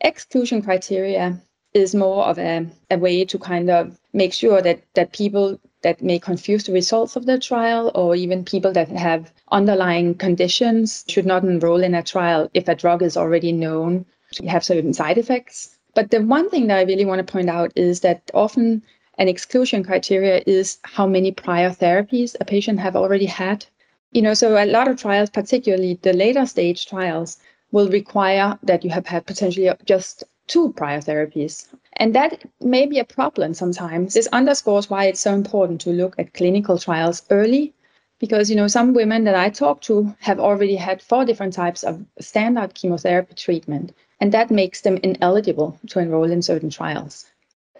Exclusion 0.00 0.62
criteria 0.62 1.40
is 1.72 1.94
more 1.94 2.24
of 2.24 2.38
a, 2.38 2.66
a 2.90 2.98
way 2.98 3.24
to 3.24 3.38
kind 3.38 3.68
of 3.68 3.98
make 4.12 4.32
sure 4.32 4.62
that, 4.62 4.80
that 4.94 5.12
people 5.12 5.58
that 5.82 6.02
may 6.02 6.18
confuse 6.18 6.64
the 6.64 6.72
results 6.72 7.16
of 7.16 7.26
the 7.26 7.38
trial 7.38 7.90
or 7.94 8.14
even 8.14 8.44
people 8.44 8.72
that 8.72 8.88
have 8.88 9.32
underlying 9.50 10.14
conditions 10.14 11.04
should 11.08 11.26
not 11.26 11.42
enroll 11.42 11.82
in 11.82 11.94
a 11.94 12.02
trial 12.02 12.48
if 12.54 12.68
a 12.68 12.74
drug 12.74 13.02
is 13.02 13.16
already 13.16 13.52
known 13.52 14.06
to 14.32 14.46
have 14.46 14.64
certain 14.64 14.94
side 14.94 15.18
effects. 15.18 15.76
But 15.94 16.10
the 16.10 16.22
one 16.22 16.48
thing 16.48 16.68
that 16.68 16.78
I 16.78 16.82
really 16.82 17.04
want 17.04 17.24
to 17.24 17.32
point 17.32 17.50
out 17.50 17.72
is 17.76 18.00
that 18.00 18.30
often 18.34 18.82
an 19.18 19.28
exclusion 19.28 19.84
criteria 19.84 20.42
is 20.46 20.78
how 20.82 21.06
many 21.06 21.30
prior 21.30 21.70
therapies 21.70 22.34
a 22.40 22.44
patient 22.44 22.80
have 22.80 22.96
already 22.96 23.26
had. 23.26 23.66
You 24.12 24.22
know, 24.22 24.34
so 24.34 24.56
a 24.56 24.66
lot 24.66 24.88
of 24.88 24.96
trials, 24.96 25.30
particularly 25.30 25.98
the 26.02 26.12
later 26.12 26.46
stage 26.46 26.86
trials, 26.86 27.38
will 27.74 27.88
require 27.88 28.56
that 28.62 28.84
you 28.84 28.90
have 28.90 29.06
had 29.06 29.26
potentially 29.26 29.68
just 29.84 30.22
two 30.46 30.72
prior 30.74 31.00
therapies. 31.00 31.66
And 31.94 32.14
that 32.14 32.44
may 32.60 32.86
be 32.86 33.00
a 33.00 33.04
problem 33.04 33.52
sometimes. 33.52 34.14
This 34.14 34.28
underscores 34.28 34.88
why 34.88 35.06
it's 35.06 35.20
so 35.20 35.34
important 35.34 35.80
to 35.80 35.90
look 35.90 36.14
at 36.16 36.34
clinical 36.34 36.78
trials 36.78 37.24
early 37.30 37.74
because 38.20 38.48
you 38.48 38.54
know 38.54 38.68
some 38.68 38.94
women 38.94 39.24
that 39.24 39.34
I 39.34 39.50
talk 39.50 39.80
to 39.82 40.14
have 40.20 40.38
already 40.38 40.76
had 40.76 41.02
four 41.02 41.24
different 41.24 41.52
types 41.52 41.82
of 41.82 42.04
standard 42.20 42.74
chemotherapy 42.74 43.34
treatment 43.34 43.92
and 44.20 44.30
that 44.30 44.52
makes 44.52 44.82
them 44.82 45.00
ineligible 45.02 45.76
to 45.88 45.98
enroll 45.98 46.30
in 46.30 46.42
certain 46.42 46.70
trials. 46.70 47.26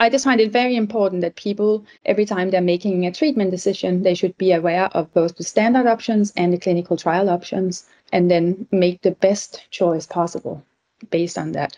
I 0.00 0.10
just 0.10 0.24
find 0.24 0.40
it 0.40 0.50
very 0.50 0.74
important 0.74 1.22
that 1.22 1.36
people, 1.36 1.84
every 2.04 2.24
time 2.24 2.50
they're 2.50 2.60
making 2.74 3.06
a 3.06 3.12
treatment 3.12 3.52
decision, 3.52 4.02
they 4.02 4.14
should 4.14 4.36
be 4.38 4.50
aware 4.50 4.86
of 4.86 5.14
both 5.14 5.36
the 5.36 5.44
standard 5.44 5.86
options 5.86 6.32
and 6.36 6.52
the 6.52 6.58
clinical 6.58 6.96
trial 6.96 7.30
options, 7.30 7.86
and 8.14 8.30
then 8.30 8.66
make 8.70 9.02
the 9.02 9.10
best 9.10 9.66
choice 9.72 10.06
possible 10.06 10.64
based 11.10 11.36
on 11.36 11.50
that. 11.52 11.76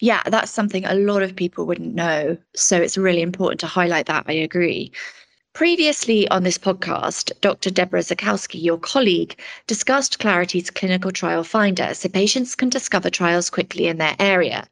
Yeah, 0.00 0.22
that's 0.24 0.50
something 0.50 0.84
a 0.86 0.94
lot 0.94 1.22
of 1.22 1.36
people 1.36 1.66
wouldn't 1.66 1.94
know. 1.94 2.38
So 2.54 2.80
it's 2.80 2.96
really 2.96 3.20
important 3.20 3.60
to 3.60 3.66
highlight 3.66 4.06
that. 4.06 4.24
I 4.26 4.32
agree. 4.32 4.90
Previously 5.52 6.26
on 6.28 6.42
this 6.42 6.56
podcast, 6.56 7.32
Dr. 7.42 7.70
Deborah 7.70 8.00
Zakowski, 8.00 8.62
your 8.62 8.78
colleague, 8.78 9.38
discussed 9.66 10.20
Clearity's 10.20 10.70
clinical 10.70 11.10
trial 11.10 11.44
finder 11.44 11.92
so 11.92 12.08
patients 12.08 12.54
can 12.54 12.70
discover 12.70 13.10
trials 13.10 13.50
quickly 13.50 13.88
in 13.88 13.98
their 13.98 14.16
area. 14.18 14.66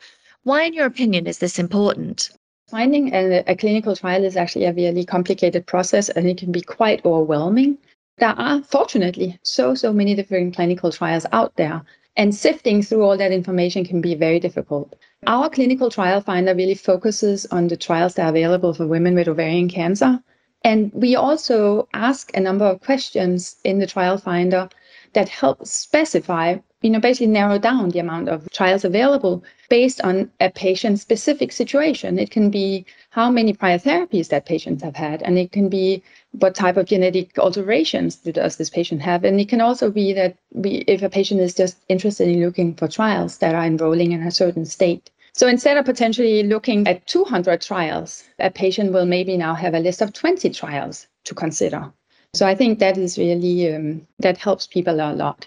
Why, 0.45 0.63
in 0.63 0.73
your 0.73 0.87
opinion, 0.87 1.27
is 1.27 1.39
this 1.39 1.59
important? 1.59 2.31
Finding 2.71 3.15
a, 3.15 3.45
a, 3.47 3.55
clinical 3.55 3.95
trial 3.95 4.25
is 4.25 4.37
actually 4.37 4.65
a 4.65 4.73
really 4.73 5.05
complicated 5.05 5.67
process 5.67 6.09
and 6.09 6.27
it 6.27 6.39
can 6.39 6.53
be 6.53 6.63
quite 6.63 7.05
overwhelming. 7.05 7.77
There 8.19 8.39
are, 8.39 8.63
fortunately, 8.63 9.39
so, 9.43 9.75
so 9.75 9.93
many 9.93 10.15
different 10.15 10.55
clinical 10.57 10.91
trials 10.91 11.27
out 11.33 11.57
there, 11.57 11.83
and 12.17 12.35
sifting 12.35 12.83
through 12.83 13.03
all 13.03 13.17
that 13.17 13.33
information 13.33 13.85
can 13.85 14.01
be 14.01 14.15
very 14.15 14.41
difficult. 14.41 14.95
Our 15.27 15.51
clinical 15.51 15.91
trial 15.91 16.21
finder 16.21 16.55
really 16.55 16.75
focuses 16.75 17.47
on 17.47 17.69
the 17.69 17.77
trials 17.77 18.15
that 18.15 18.27
are 18.27 18.31
available 18.31 18.75
for 18.75 18.87
women 18.87 19.15
with 19.15 19.29
ovarian 19.29 19.69
cancer 19.69 20.23
and 20.67 20.91
we 20.93 21.15
also 21.15 21.87
ask 21.95 22.37
a 22.37 22.41
number 22.41 22.65
of 22.65 22.81
questions 22.81 23.55
in 23.63 23.79
the 23.79 23.87
trial 23.87 24.19
finder 24.19 24.69
that 25.13 25.29
help 25.29 25.65
specify, 25.65 26.57
you 26.83 26.91
know, 26.91 27.01
basically 27.01 27.29
narrow 27.29 27.59
down 27.59 27.89
the 27.89 27.99
amount 27.99 28.29
of 28.29 28.49
trials 28.51 28.85
available 28.85 29.43
based 29.69 30.01
on 30.03 30.31
a 30.41 30.51
patient 30.51 31.01
specific 31.01 31.51
situation. 31.51 32.19
It 32.19 32.31
can 32.31 32.51
be 32.51 32.85
how 33.11 33.31
many 33.31 33.53
prior 33.55 33.79
therapies 33.79 34.29
that 34.29 34.47
patients 34.47 34.83
have 34.83 34.95
had, 34.95 35.23
and 35.23 35.39
it 35.39 35.53
can 35.53 35.69
be 35.69 36.03
what 36.33 36.55
type 36.55 36.77
of 36.77 36.87
genetic 36.87 37.39
alterations 37.39 38.17
does 38.17 38.57
this 38.57 38.71
patient 38.71 39.01
have. 39.03 39.25
And 39.25 39.41
it 39.41 39.49
can 39.49 39.61
also 39.61 39.91
be 39.91 40.13
that 40.13 40.37
we, 40.53 40.85
if 40.87 41.03
a 41.03 41.09
patient 41.09 41.41
is 41.41 41.55
just 41.55 41.79
interested 41.89 42.29
in 42.29 42.43
looking 42.43 42.75
for 42.75 42.89
trials 42.89 43.39
that 43.39 43.55
are 43.55 43.65
enrolling 43.65 44.13
in 44.13 44.23
a 44.23 44.31
certain 44.31 44.67
state. 44.67 45.11
So 45.33 45.49
instead 45.49 45.77
of 45.77 45.85
potentially 45.85 46.43
looking 46.43 46.87
at 46.87 47.07
200 47.07 47.61
trials, 47.61 48.25
a 48.39 48.51
patient 48.51 48.93
will 48.93 49.07
maybe 49.07 49.37
now 49.37 49.55
have 49.55 49.75
a 49.75 49.81
list 49.81 50.01
of 50.03 50.13
20 50.13 50.51
trials 50.51 51.07
to 51.25 51.35
consider. 51.35 51.93
So 52.33 52.47
I 52.47 52.55
think 52.55 52.79
that 52.79 52.97
is 52.97 53.19
really, 53.19 53.75
um, 53.75 54.07
that 54.19 54.39
helps 54.39 54.67
people 54.67 55.01
a 55.01 55.13
lot. 55.13 55.47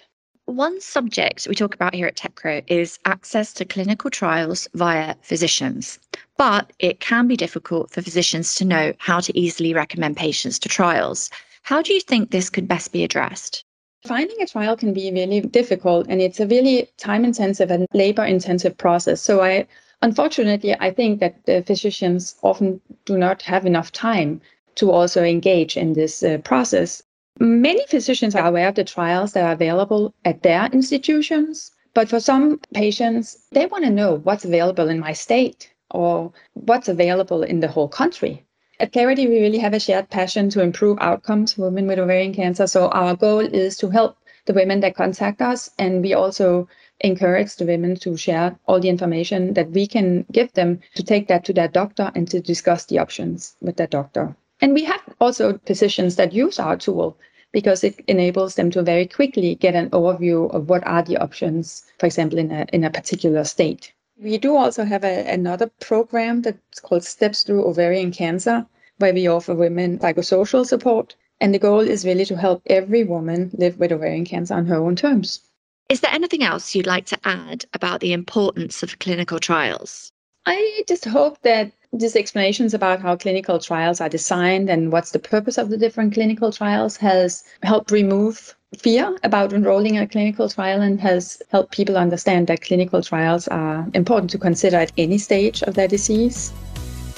One 0.50 0.82
subject 0.82 1.48
we 1.48 1.54
talk 1.54 1.76
about 1.76 1.94
here 1.94 2.08
at 2.08 2.16
TechCro 2.16 2.64
is 2.66 2.98
access 3.06 3.54
to 3.54 3.66
clinical 3.66 4.10
trials 4.10 4.68
via 4.74 5.14
physicians. 5.22 6.00
But 6.38 6.74
it 6.80 7.00
can 7.00 7.28
be 7.28 7.38
difficult 7.38 7.92
for 7.92 8.02
physicians 8.02 8.56
to 8.56 8.66
know 8.66 8.94
how 8.98 9.20
to 9.20 9.38
easily 9.38 9.76
recommend 9.76 10.18
patients 10.18 10.58
to 10.60 10.68
trials. 10.68 11.30
How 11.62 11.84
do 11.84 11.94
you 11.94 12.02
think 12.02 12.32
this 12.32 12.50
could 12.50 12.68
best 12.68 12.92
be 12.92 13.04
addressed? 13.04 13.64
Finding 14.08 14.42
a 14.42 14.48
trial 14.48 14.76
can 14.76 14.92
be 14.92 15.12
really 15.12 15.42
difficult 15.42 16.08
and 16.10 16.20
it's 16.20 16.40
a 16.40 16.48
really 16.48 16.90
time 16.98 17.26
intensive 17.26 17.70
and 17.70 17.86
labor 17.94 18.26
intensive 18.26 18.76
process. 18.76 19.22
So 19.22 19.42
I 19.42 19.68
unfortunately 20.02 20.76
I 20.80 20.90
think 20.90 21.20
that 21.20 21.46
the 21.46 21.62
physicians 21.62 22.36
often 22.42 22.82
do 23.06 23.20
not 23.20 23.44
have 23.44 23.68
enough 23.68 23.92
time 23.92 24.42
to 24.78 24.90
also 24.92 25.24
engage 25.24 25.78
in 25.78 25.94
this 25.94 26.24
uh, 26.24 26.40
process. 26.40 27.04
Many 27.42 27.86
physicians 27.88 28.36
are 28.36 28.46
aware 28.46 28.68
of 28.68 28.76
the 28.76 28.84
trials 28.84 29.32
that 29.32 29.46
are 29.46 29.54
available 29.54 30.14
at 30.26 30.44
their 30.44 30.66
institutions, 30.74 31.72
but 31.94 32.10
for 32.10 32.20
some 32.20 32.60
patients, 32.74 33.38
they 33.54 33.66
want 33.66 33.86
to 33.86 33.90
know 33.90 34.16
what's 34.26 34.44
available 34.44 34.90
in 34.90 35.00
my 35.00 35.14
state 35.14 35.72
or 35.90 36.34
what's 36.54 36.90
available 36.90 37.42
in 37.44 37.62
the 37.62 37.70
whole 37.70 37.88
country. 37.88 38.44
At 38.82 38.92
Clearity, 38.92 39.26
we 39.26 39.40
really 39.40 39.58
have 39.60 39.74
a 39.74 39.80
shared 39.80 40.10
passion 40.10 40.50
to 40.50 40.62
improve 40.62 40.98
outcomes 41.00 41.54
for 41.54 41.62
women 41.62 41.88
with 41.88 42.00
ovarian 42.00 42.34
cancer. 42.34 42.68
So 42.68 42.90
our 42.90 43.16
goal 43.16 43.40
is 43.40 43.78
to 43.78 43.90
help 43.90 44.18
the 44.46 44.54
women 44.54 44.82
that 44.82 44.96
contact 44.96 45.42
us, 45.42 45.70
and 45.80 46.02
we 46.02 46.14
also 46.14 46.68
encourage 47.00 47.56
the 47.56 47.66
women 47.66 47.96
to 47.98 48.18
share 48.18 48.60
all 48.68 48.82
the 48.82 48.90
information 48.90 49.54
that 49.54 49.72
we 49.72 49.88
can 49.88 50.26
give 50.34 50.52
them 50.54 50.82
to 50.96 51.04
take 51.04 51.30
that 51.30 51.46
to 51.46 51.54
their 51.54 51.70
doctor 51.70 52.12
and 52.16 52.30
to 52.32 52.42
discuss 52.42 52.84
the 52.86 53.00
options 53.00 53.56
with 53.62 53.78
their 53.78 53.88
doctor. 53.88 54.36
And 54.62 54.74
we 54.74 54.84
have 54.84 55.02
also 55.22 55.60
physicians 55.66 56.16
that 56.18 56.34
use 56.34 56.60
our 56.60 56.76
tool 56.76 57.18
because 57.52 57.84
it 57.84 58.00
enables 58.08 58.56
them 58.56 58.70
to 58.72 58.84
very 58.84 59.08
quickly 59.08 59.56
get 59.56 59.74
an 59.74 59.90
overview 59.92 60.54
of 60.54 60.70
what 60.70 60.86
are 60.86 61.02
the 61.02 61.18
options, 61.18 61.84
for 61.98 62.06
example, 62.06 62.38
in 62.38 62.52
a, 62.52 62.66
in 62.74 62.84
a 62.84 62.90
particular 62.90 63.44
state. 63.44 63.94
We 64.22 64.38
do 64.38 64.58
also 64.58 64.84
have 64.84 65.04
a, 65.04 65.26
another 65.32 65.72
program 65.80 66.42
that's 66.42 66.80
called 66.82 67.06
Steps 67.06 67.44
Through 67.44 67.66
Ovarian 67.66 68.12
Cancer, 68.12 68.66
where 68.98 69.14
we 69.14 69.28
offer 69.28 69.56
women 69.56 69.98
psychosocial 70.00 70.66
support. 70.66 71.16
And 71.40 71.54
the 71.54 71.60
goal 71.60 71.80
is 71.80 72.06
really 72.06 72.26
to 72.26 72.36
help 72.36 72.62
every 72.66 73.06
woman 73.06 73.52
live 73.54 73.80
with 73.80 73.94
ovarian 73.94 74.26
cancer 74.26 74.54
on 74.54 74.66
her 74.66 74.76
own 74.76 74.98
terms. 74.98 75.40
Is 75.88 76.02
there 76.02 76.14
anything 76.14 76.44
else 76.44 76.76
you'd 76.76 76.86
like 76.86 77.06
to 77.08 77.20
add 77.24 77.66
about 77.74 78.02
the 78.02 78.12
importance 78.12 78.84
of 78.84 79.00
clinical 79.00 79.40
trials? 79.40 80.12
I 80.52 80.84
just 80.88 81.06
hope 81.06 81.40
that 81.44 81.72
these 81.94 82.16
explanations 82.16 82.74
about 82.74 83.02
how 83.02 83.16
clinical 83.16 83.60
trials 83.60 84.02
are 84.02 84.10
designed 84.10 84.68
and 84.68 84.92
what's 84.92 85.12
the 85.12 85.20
purpose 85.20 85.60
of 85.60 85.70
the 85.70 85.78
different 85.78 86.16
clinical 86.16 86.52
trials 86.52 86.98
has 86.98 87.44
helped 87.62 87.92
remove 87.92 88.56
fear 88.76 89.16
about 89.24 89.54
enrolling 89.54 89.94
in 89.94 90.02
a 90.02 90.08
clinical 90.08 90.50
trial 90.50 90.82
and 90.82 91.00
has 91.02 91.40
helped 91.52 91.72
people 91.72 91.98
understand 91.98 92.48
that 92.48 92.64
clinical 92.64 93.04
trials 93.04 93.48
are 93.50 93.88
important 93.94 94.32
to 94.32 94.40
consider 94.40 94.78
at 94.78 94.92
any 94.98 95.20
stage 95.20 95.62
of 95.62 95.76
their 95.76 95.88
disease. 95.88 96.52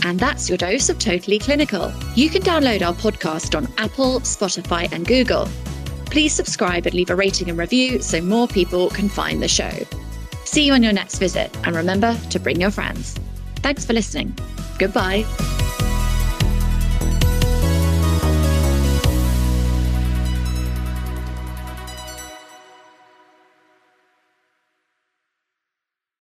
And 0.04 0.20
that's 0.20 0.50
your 0.50 0.58
dose 0.58 0.90
of 0.90 1.00
Totally 1.00 1.40
Clinical. 1.40 1.90
You 2.16 2.30
can 2.30 2.42
download 2.42 2.86
our 2.86 2.94
podcast 2.94 3.56
on 3.56 3.66
Apple, 3.78 4.20
Spotify, 4.22 4.92
and 4.92 5.08
Google. 5.08 5.48
Please 6.08 6.34
subscribe 6.34 6.86
and 6.86 6.94
leave 6.94 7.10
a 7.10 7.16
rating 7.16 7.50
and 7.50 7.58
review 7.58 8.02
so 8.02 8.20
more 8.20 8.50
people 8.50 8.90
can 8.90 9.08
find 9.08 9.42
the 9.42 9.48
show. 9.48 9.72
See 10.52 10.66
you 10.66 10.74
on 10.74 10.84
your 10.84 10.92
next 10.92 11.20
visit, 11.20 11.50
and 11.66 11.78
remember 11.78 12.14
to 12.30 12.38
bring 12.38 12.60
your 12.60 12.72
friends. 12.72 13.18
Thanks 13.64 13.86
for 13.86 13.94
listening. 13.94 14.38
Goodbye. 14.78 15.24